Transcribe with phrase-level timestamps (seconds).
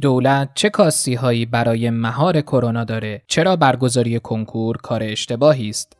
[0.00, 5.99] دولت چه کاستی هایی برای مهار کرونا داره؟ چرا برگزاری کنکور کار اشتباهی است؟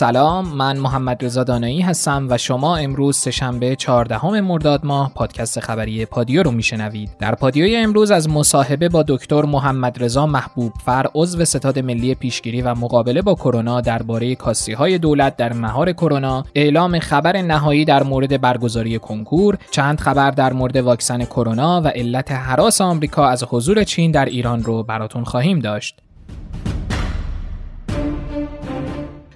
[0.00, 6.06] سلام من محمد رضا دانایی هستم و شما امروز سهشنبه 14 مرداد ماه پادکست خبری
[6.06, 7.10] پادیو رو میشنوید.
[7.18, 12.62] در پادیوی امروز از مصاحبه با دکتر محمد رضا محبوب فر عضو ستاد ملی پیشگیری
[12.62, 18.02] و مقابله با کرونا درباره کاستی های دولت در مهار کرونا اعلام خبر نهایی در
[18.02, 23.84] مورد برگزاری کنکور چند خبر در مورد واکسن کرونا و علت حراس آمریکا از حضور
[23.84, 26.00] چین در ایران رو براتون خواهیم داشت.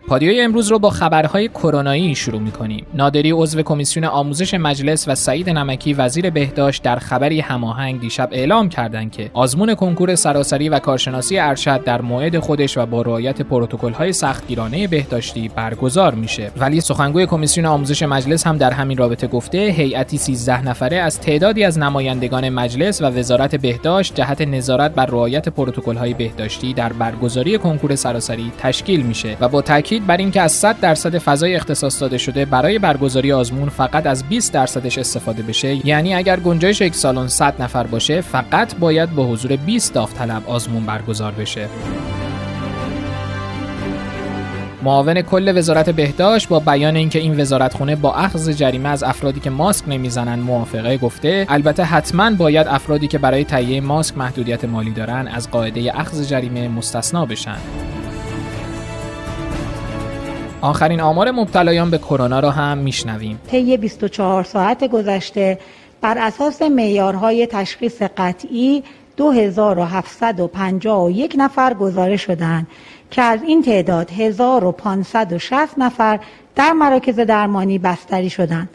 [0.09, 2.87] پادیوی امروز رو با خبرهای کرونایی شروع می‌کنیم.
[2.95, 8.69] نادری عضو کمیسیون آموزش مجلس و سعید نمکی وزیر بهداشت در خبری هماهنگ دیشب اعلام
[8.69, 14.13] کردند که آزمون کنکور سراسری و کارشناسی ارشد در موعد خودش و با رعایت پروتکل‌های
[14.13, 16.51] سختگیرانه بهداشتی برگزار میشه.
[16.57, 21.65] ولی سخنگوی کمیسیون آموزش مجلس هم در همین رابطه گفته هیئتی 13 نفره از تعدادی
[21.65, 27.95] از نمایندگان مجلس و وزارت بهداشت جهت نظارت بر رعایت پروتکل‌های بهداشتی در برگزاری کنکور
[27.95, 32.19] سراسری تشکیل میشه و با تاکید تاکید بر اینکه از 100 درصد فضای اختصاص داده
[32.19, 35.87] شده برای برگزاری آزمون فقط از 20 درصدش استفاده بشه.
[35.87, 40.87] یعنی اگر گنجایش یک سالن 100 نفر باشه فقط باید با حضور 20 داوطلب آزمون
[40.87, 41.69] برگزار بشه.
[44.83, 49.51] معاون کل وزارت بهداشت با بیان اینکه این وزارتخونه با اخذ جریمه از افرادی که
[49.51, 55.29] ماسک نمی‌زنن موافقه گفته البته حتما باید افرادی که برای تهیه ماسک محدودیت مالی دارن
[55.29, 57.57] از قاعده اخذ جریمه مستثنا بشن.
[60.65, 63.41] آخرین آمار مبتلایان به کرونا را هم میشنویم.
[63.51, 65.59] طی 24 ساعت گذشته
[66.01, 68.83] بر اساس معیارهای تشخیص قطعی
[69.17, 72.67] 2751 نفر گزارش شدند
[73.11, 76.21] که از این تعداد 1560 نفر
[76.57, 78.69] در مراکز درمانی بستری شدند.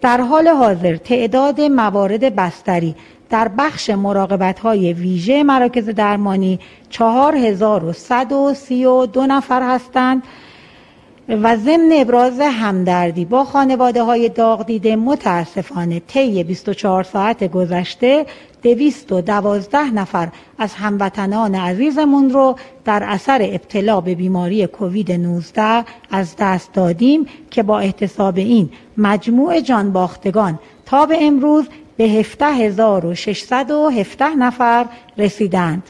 [0.00, 2.94] در حال حاضر تعداد موارد بستری
[3.30, 10.22] در بخش مراقبت های ویژه مراکز درمانی 4132 نفر هستند
[11.28, 18.26] و ضمن ابراز همدردی با خانواده های داغ دیده متاسفانه طی 24 ساعت گذشته
[18.62, 20.28] دویست و دوازده نفر
[20.58, 27.62] از هموطنان عزیزمون رو در اثر ابتلا به بیماری کووید 19 از دست دادیم که
[27.62, 31.64] با احتساب این مجموع جان باختگان تا به امروز
[31.96, 34.86] به 17617 نفر
[35.18, 35.82] رسیدند.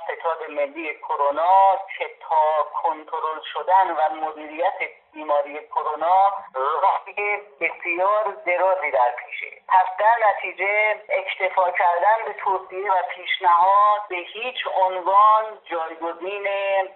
[0.03, 4.79] ستاد ملی کرونا که تا کنترل شدن و مدیریت
[5.13, 9.61] بیماری کرونا راهی بسیار درازی در پیشه.
[9.67, 16.47] پس در نتیجه اکتفا کردن به توصیه و پیشنهاد به هیچ عنوان جایگزین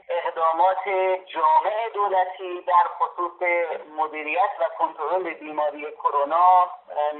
[0.09, 0.83] اقدامات
[1.25, 3.41] جامع دولتی در خصوص
[3.97, 6.71] مدیریت و کنترل بیماری کرونا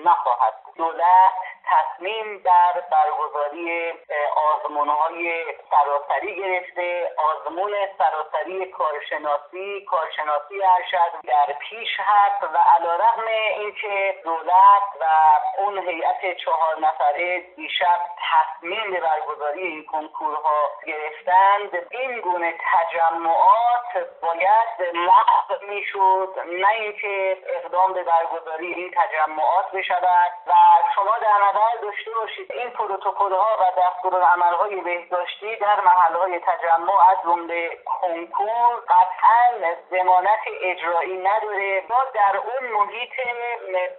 [0.06, 0.76] نخواهد بود.
[0.76, 3.94] دولت تصمیم در برگزاری
[4.36, 13.28] آزمون های سراسری گرفته آزمون سراسری کارشناسی کارشناسی ارشد در پیش هست و علا رقم
[13.58, 15.06] اینکه دولت و
[15.58, 18.00] اون هیئت چهار نفره دیشب
[18.32, 21.88] تصمیم به برگزاری این کنکورها گرفتند.
[21.92, 30.32] این گونه تجمعات باید لغو می‌شد نه اینکه اقدام به برگزاری این تجمعات بشود.
[30.48, 30.54] و
[30.96, 36.40] شما در نظر داشته باشید این پروتکل ها و دستورالعمل های بهداشتی در محل های
[36.40, 41.84] تجمع از جمله کنکور قطعا زمانت اجرایی نداره.
[41.90, 43.12] ما در اون محیط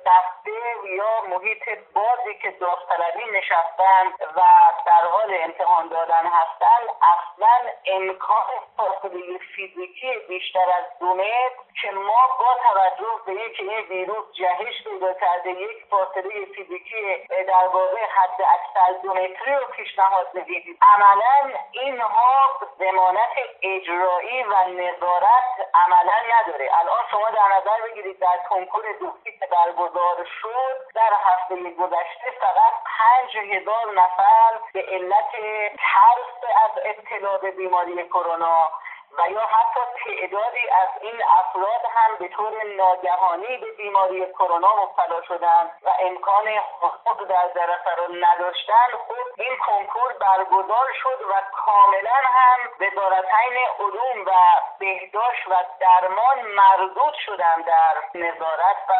[0.06, 1.62] بسته یا محیط
[1.94, 4.42] بازی که داوطلبی نشستن و
[4.86, 6.80] در حال امتحان دادن هستن
[7.14, 8.46] اصلا امکان
[8.76, 14.82] فاصله فیزیکی بیشتر از دو متر که ما با توجه به اینکه این ویروس جهش
[14.84, 21.58] پیدا کرده یک فاصله فیزیکی در واقع حد اکثر دو متری رو پیشنهاد می‌دید عملا
[21.72, 26.70] اینها ضمانت اجرایی و نظارت عملا نداره.
[26.80, 32.74] الان شما در نظر بگیرید در کنکور دوستی که برگزار شد در هفته گذشته فقط
[32.98, 35.32] پنج هزار نفر به علت
[35.78, 38.70] ترس از ابتلا به بیماری کرونا
[39.18, 45.22] و یا حتی تعدادی از این افراد هم به طور ناگهانی به بیماری کرونا مبتلا
[45.22, 46.44] شدن و امکان
[46.80, 54.26] خود در جلسه رو نداشتن خود این کنکور برگزار شد و کاملا هم وزارتین علوم
[54.26, 54.32] و
[54.78, 58.92] بهداشت و درمان مردود شدن در نظارت و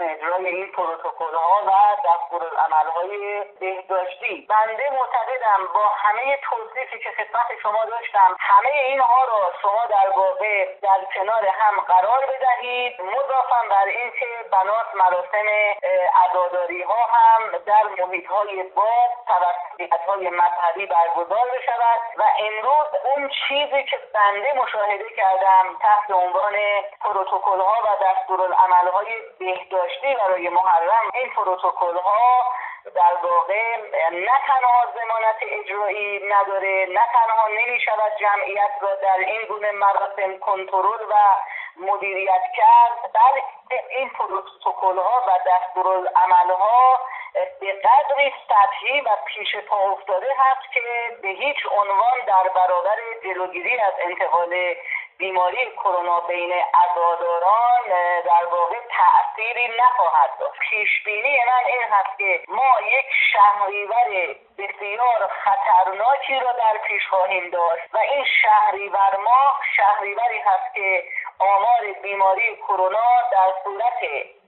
[0.00, 1.72] اجرای این پروتکل ها و
[2.08, 4.46] دستورالعمل های بهداشتی.
[4.48, 10.74] بنده معتقدم با همه توصیفی که خدمت شما داشتم همه اینها را شما در واقع
[10.82, 13.00] در کنار هم قرار بدهید.
[13.02, 15.48] مضافا بر اینکه بنات مراسم
[16.24, 23.28] عزاداری ها هم در محیط های باز توسط های مذهبی برگزار بشود و امروز اون
[23.28, 26.54] چیزی که بنده مشاهده کردم تحت عنوان
[27.00, 29.06] پروتکل ها و دستورالعمل های
[29.38, 32.44] بهداشتی برای محرم این پروتکل ها
[32.94, 33.76] در واقع
[34.12, 40.38] نه تنها زمانت اجرایی نداره نه تنها نمی شود جمعیت را در این گونه مراسم
[40.38, 41.14] کنترل و
[41.76, 46.98] مدیریت کرد بلکه این پروتکل ها و دستورالعمل ها
[47.60, 50.80] به قدری سطحی و پیش پا افتاده هست که
[51.22, 54.74] به هیچ عنوان در برابر جلوگیری از انتقال
[55.18, 57.88] بیماری کرونا بین عزاداران
[58.24, 60.58] در واقع تأثیری نخواهد داشت.
[60.70, 67.50] پیش بینی من این هست که ما یک شهریور بسیار خطرناکی را در پیش خواهیم
[67.50, 71.04] داشت و این شهریور ماه شهریوری هست که
[71.38, 74.00] آمار بیماری کرونا در صورت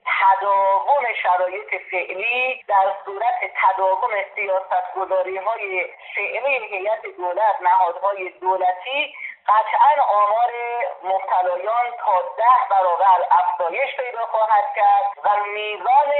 [0.05, 5.85] تداوم شرایط فعلی در صورت تداوم سیاست گذاری های
[6.15, 9.15] فعلی هیئت دولت نهادهای دولتی
[9.47, 10.51] قطعا آمار
[11.03, 16.11] مبتلایان تا ده برابر افزایش پیدا خواهد کرد و میزان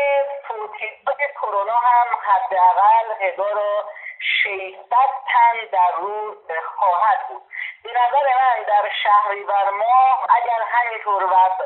[0.47, 3.83] فوتیات کرونا هم حداقل هزار
[4.43, 4.97] 600
[5.27, 6.37] تن در روز
[6.77, 7.41] خواهد بود.
[7.83, 11.23] به نظر من در شهریور ماه اگر همینطور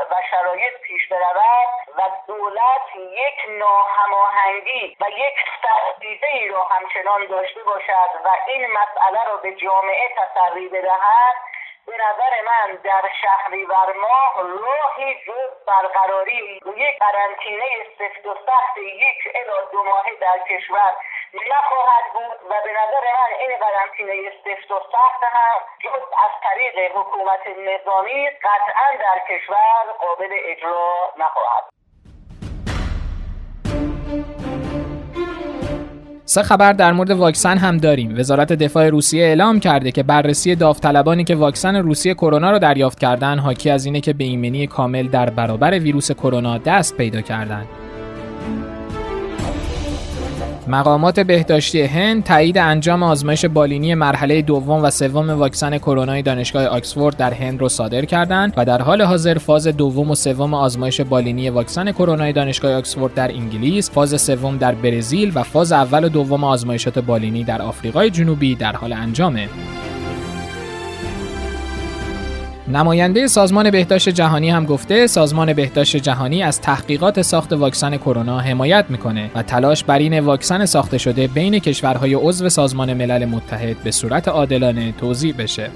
[0.10, 7.64] و شرایط پیش برود و دولت یک ناهماهنگی و یک سختگیری ای را همچنان داشته
[7.64, 11.36] باشد و این مسئله را به جامعه تسری بدهد
[11.86, 17.66] به نظر من در شهریور ماه راهی جز برقراری یک قرنطینه
[18.00, 20.96] سفت و سخت یک الی دو ماهه در کشور
[21.34, 26.98] نخواهد بود و به نظر من این قرنطینه سفت و سخت هم جز از طریق
[26.98, 31.75] حکومت نظامی قطعا در کشور قابل اجرا نخواهد
[36.36, 38.20] سه خبر در مورد واکسن هم داریم.
[38.20, 43.40] وزارت دفاع روسیه اعلام کرده که بررسی داوطلبانی که واکسن روسیه کرونا را دریافت کردند
[43.40, 47.85] حاکی از اینه که به ایمنی کامل در برابر ویروس کرونا دست پیدا کردند.
[50.68, 57.18] مقامات بهداشتی هند تایید انجام آزمایش بالینی مرحله دوم و سوم واکسن کرونای دانشگاه آکسفورد
[57.18, 61.50] در هند را صادر کردند و در حال حاضر فاز دوم و سوم آزمایش بالینی
[61.50, 66.44] واکسن کرونای دانشگاه آکسفورد در انگلیس، فاز سوم در برزیل و فاز اول و دوم
[66.44, 69.50] آزمایشات بالینی در آفریقای جنوبی در حال انجامه.
[72.68, 78.86] نماینده سازمان بهداشت جهانی هم گفته سازمان بهداشت جهانی از تحقیقات ساخت واکسن کرونا حمایت
[78.90, 83.92] می‌کنه و تلاش بر این واکسن ساخته شده بین کشورهای عضو سازمان ملل متحد به
[83.92, 85.70] صورت عادلانه توزیع بشه.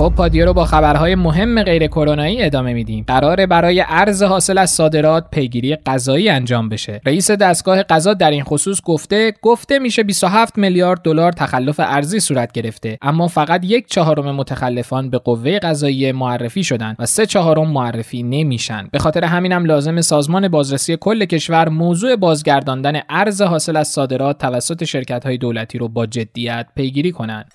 [0.00, 3.04] خب پادیو رو با خبرهای مهم غیر کرونایی ادامه میدیم.
[3.06, 7.00] قراره برای ارز حاصل از صادرات پیگیری غذایی انجام بشه.
[7.06, 12.52] رئیس دستگاه غذا در این خصوص گفته گفته میشه 27 میلیارد دلار تخلف ارزی صورت
[12.52, 12.98] گرفته.
[13.02, 18.88] اما فقط یک چهارم متخلفان به قوه قضایی معرفی شدن و سه چهارم معرفی نمیشن.
[18.92, 24.84] به خاطر همینم لازم سازمان بازرسی کل کشور موضوع بازگرداندن ارز حاصل از صادرات توسط
[24.84, 27.52] شرکت های دولتی رو با جدیت پیگیری کنند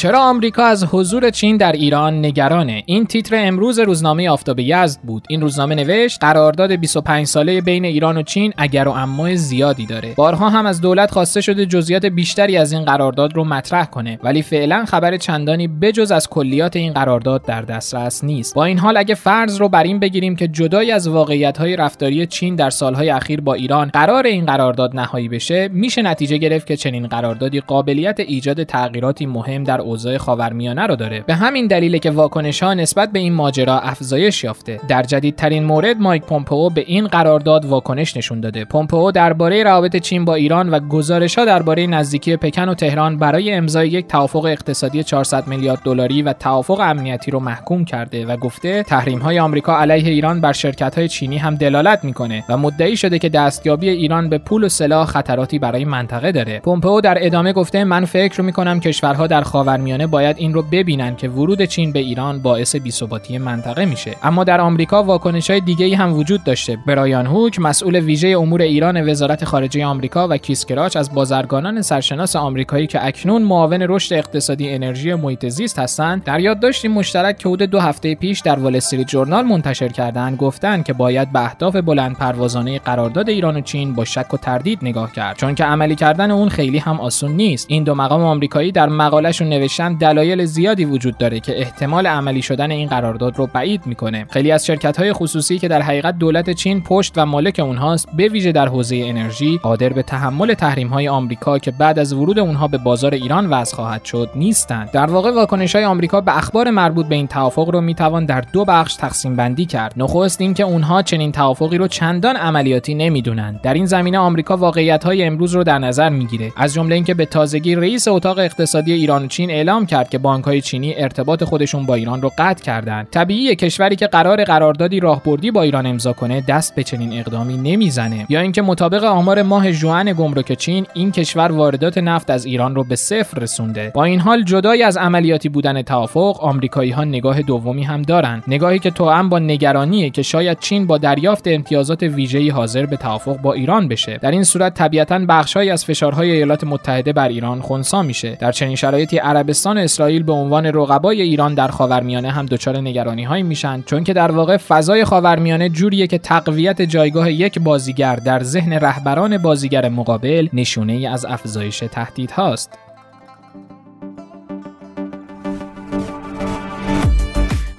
[0.00, 5.24] چرا آمریکا از حضور چین در ایران نگرانه؟ این تیتر امروز روزنامه آفتاب یزد بود.
[5.28, 10.14] این روزنامه نوشت قرارداد 25 ساله بین ایران و چین اگر و اما زیادی داره.
[10.16, 14.42] بارها هم از دولت خواسته شده جزئیات بیشتری از این قرارداد رو مطرح کنه ولی
[14.42, 18.54] فعلا خبر چندانی بجز از کلیات این قرارداد در دسترس نیست.
[18.54, 22.56] با این حال اگه فرض رو بر این بگیریم که جدای از واقعیت رفتاری چین
[22.56, 27.06] در سالهای اخیر با ایران قرار این قرارداد نهایی بشه میشه نتیجه گرفت که چنین
[27.06, 31.24] قراردادی قابلیت ایجاد تغییراتی مهم در اوضاع خاورمیانه رو داره.
[31.26, 34.80] به همین دلیل که واکنش ها نسبت به این ماجرا افزایش یافته.
[34.88, 38.64] در جدیدترین مورد مایک پومپئو به این قرارداد واکنش نشون داده.
[38.64, 43.52] پومپئو درباره روابط چین با ایران و گزارش ها درباره نزدیکی پکن و تهران برای
[43.52, 48.82] امضای یک توافق اقتصادی 400 میلیارد دلاری و توافق امنیتی رو محکوم کرده و گفته
[48.82, 53.18] تحریم های آمریکا علیه ایران بر شرکت های چینی هم دلالت می‌کنه و مدعی شده
[53.18, 56.60] که دستیابی ایران به پول و سلاح خطراتی برای منطقه داره.
[56.60, 61.16] پومپئو در ادامه گفته من فکر می‌کنم کشورها در خاور خاورمیانه باید این رو ببینن
[61.16, 64.16] که ورود چین به ایران باعث بی‌ثباتی منطقه میشه.
[64.22, 66.78] اما در آمریکا واکنش های دیگه ای هم وجود داشته.
[66.86, 72.36] برایان هوک مسئول ویژه امور ایران وزارت خارجه آمریکا و کیت کراچ از بازرگانان سرشناس
[72.36, 77.70] آمریکایی که اکنون معاون رشد اقتصادی انرژی محیط زیست هستند در یادداشتی مشترک که حدود
[77.70, 82.16] دو هفته پیش در وال استریت جورنال منتشر کردند گفتند که باید به اهداف بلند
[82.16, 85.36] پروازانه قرارداد ایران و چین با شک و تردید نگاه کرد.
[85.36, 87.66] چون که عملی کردن اون خیلی هم آسون نیست.
[87.70, 92.70] این دو مقام آمریکایی در مقالهشون نوشتن دلایل زیادی وجود داره که احتمال عملی شدن
[92.70, 94.26] این قرارداد رو بعید می‌کنه.
[94.30, 98.28] خیلی از شرکت های خصوصی که در حقیقت دولت چین پشت و مالک اونهاست به
[98.28, 102.68] ویژه در حوزه انرژی قادر به تحمل تحریم های آمریکا که بعد از ورود اونها
[102.68, 104.90] به بازار ایران وضع خواهد شد نیستند.
[104.90, 108.64] در واقع واکنش های آمریکا به اخبار مربوط به این توافق رو می‌توان در دو
[108.64, 109.94] بخش تقسیم بندی کرد.
[109.96, 113.60] نخست اینکه اونها چنین توافقی رو چندان عملیاتی نمی‌دونند.
[113.62, 116.52] در این زمینه آمریکا واقعیت های امروز رو در نظر می‌گیره.
[116.56, 120.44] از جمله اینکه به تازگی رئیس اتاق اقتصادی ایران و چین اعلام کرد که بانک
[120.44, 125.50] های چینی ارتباط خودشون با ایران رو قطع کردند طبیعیه کشوری که قرار قراردادی راهبردی
[125.50, 128.26] با ایران امضا کنه دست به چنین اقدامی نمی‌زنه.
[128.28, 132.84] یا اینکه مطابق آمار ماه ژوئن گمرک چین این کشور واردات نفت از ایران رو
[132.84, 133.90] به صفر رسونده.
[133.94, 138.78] با این حال جدای از عملیاتی بودن توافق آمریکایی ها نگاه دومی هم دارند نگاهی
[138.78, 143.52] که توأم با نگرانیه که شاید چین با دریافت امتیازات ویژه‌ای حاضر به توافق با
[143.52, 144.18] ایران بشه.
[144.22, 148.38] در این صورت طبیعتا بخشهایی از فشارهای ایالات متحده بر ایران خنثی میشه.
[148.40, 153.24] در چنین شرایطی عربستان و اسرائیل به عنوان رقبای ایران در خاورمیانه هم دچار نگرانی
[153.24, 158.42] هایی میشن چون که در واقع فضای خاورمیانه جوریه که تقویت جایگاه یک بازیگر در
[158.42, 162.78] ذهن رهبران بازیگر مقابل نشونه ای از افزایش تهدید هاست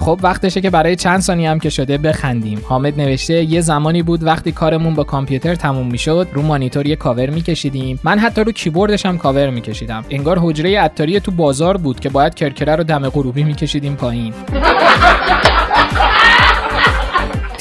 [0.01, 2.61] خب وقتشه که برای چند ثانیه هم که شده بخندیم.
[2.65, 7.29] حامد نوشته یه زمانی بود وقتی کارمون با کامپیوتر تموم می‌شد رو مانیتور یه کاور
[7.29, 7.99] میکشیدیم.
[8.03, 10.05] من حتی رو کیبوردش هم کاور میکشیدم.
[10.09, 14.33] انگار حجره عطاری تو بازار بود که باید کرکره رو دم غروبی میکشیدیم پایین.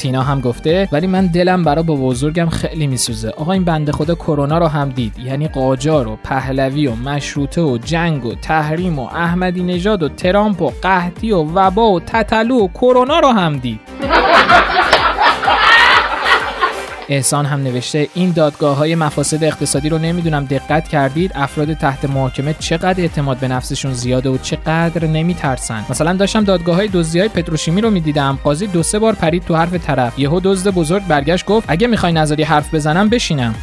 [0.01, 3.29] تینا هم گفته ولی من دلم برا با بزرگم خیلی میسوزه.
[3.29, 5.19] آقا این بنده خدا کرونا رو هم دید.
[5.19, 10.61] یعنی قاجار و پهلوی و مشروطه و جنگ و تحریم و احمدی نژاد و ترامپ
[10.61, 13.79] و قحطی و وبا و تتلو و کرونا رو هم دید.
[17.11, 22.55] احسان هم نوشته این دادگاه های مفاسد اقتصادی رو نمی‌دونم دقت کردید افراد تحت محاکمه
[22.59, 25.85] چقدر اعتماد به نفسشون زیاده و چقدر نمیترسن.
[25.89, 29.55] مثلا داشتم دادگاه های دزدی های پتروشیمی رو می‌دیدم قاضی دو سه بار پرید تو
[29.55, 30.19] حرف طرف.
[30.19, 33.55] یهو دزد بزرگ برگشت گفت اگه می‌خوای نظری حرف بزنم بشینم.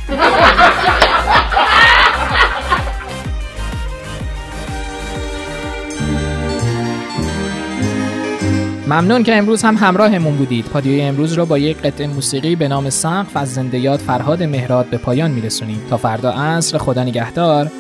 [8.89, 10.65] ممنون که امروز هم همراهمون بودید.
[10.65, 14.87] پادیوی امروز رو با یک قطعه موسیقی به نام سقف از زنده یاد فرهاد مهراد
[14.87, 15.81] به پایان میرسونیم.
[15.91, 17.71] تا فردا عصر خدا نگهدار.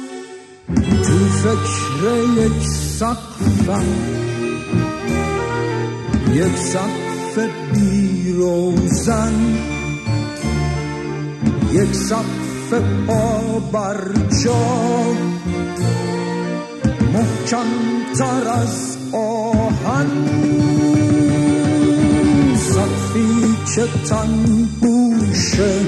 [18.48, 20.28] از آهن.
[23.78, 25.80] که تن بوشه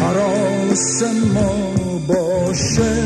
[0.00, 1.02] حراس
[1.34, 3.02] ما باشه.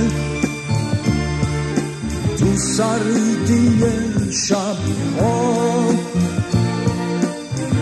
[2.38, 3.82] تو سردی
[4.32, 4.76] شب
[5.20, 5.84] ها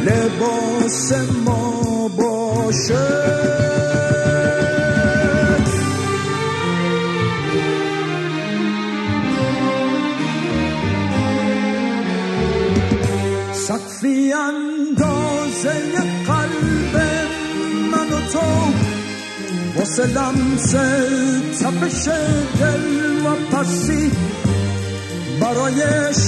[0.07, 1.13] لباس
[1.45, 4.04] ما باشه.
[18.35, 18.41] تو
[19.77, 20.71] واسه لمس
[21.61, 22.09] تپش
[22.61, 24.11] دل و پسی
[25.41, 25.83] برای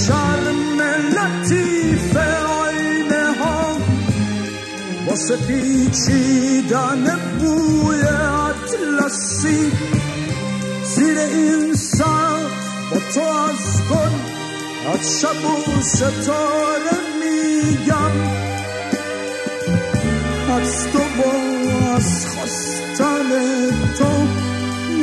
[0.07, 0.81] شرم
[1.17, 3.77] لطیف آینه ها
[5.07, 8.01] واسه پیچیدن بوی
[8.47, 9.71] اطلسی
[10.95, 12.39] زیر این سر
[12.91, 14.37] با تو از گل
[14.93, 18.11] از شب و ستاره میگم.
[20.55, 20.99] از تو
[21.97, 23.29] از خواستن
[23.97, 24.11] تو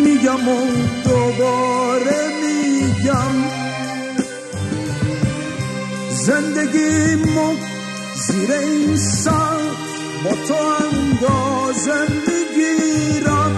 [0.05, 0.67] میگم و
[1.05, 3.35] دوباره میگم.
[6.11, 7.55] زندگیمو
[8.27, 9.61] زیر این سر
[10.25, 13.55] با تو اندازه می‌گیرم.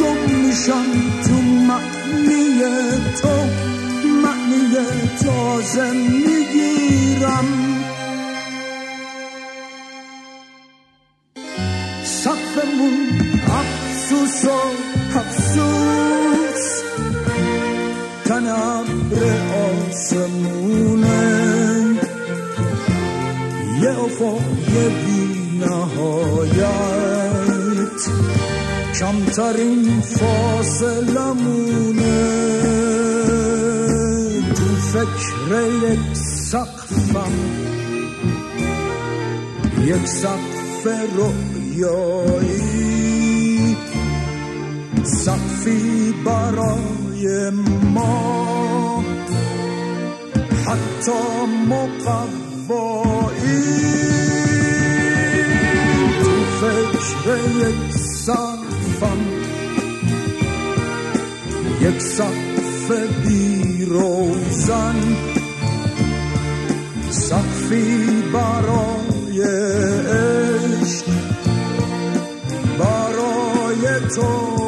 [0.00, 0.86] گم میشم
[1.28, 2.60] تو معنی
[3.22, 3.46] تو
[4.22, 4.76] معنی
[5.24, 7.67] تازه می‌گیرم.
[19.88, 21.22] آسمونه
[23.82, 24.72] یه افق
[25.04, 25.22] بی
[25.60, 26.68] نهایت
[29.00, 31.38] کمترین فاصلمونه.
[34.54, 36.16] تو فکر یک
[36.50, 37.32] سقفم
[39.84, 42.68] یک سقف رویایی
[45.04, 47.07] سقفی برای
[47.94, 49.04] ما.
[50.66, 51.12] حتی
[51.68, 52.38] مقوایی.
[56.20, 59.20] تو فکر یک سقفم
[61.80, 62.90] یک سقف
[63.26, 65.16] بی روزن
[67.10, 69.42] سقفی برای
[70.08, 71.06] عشق.
[72.78, 74.67] برای تو.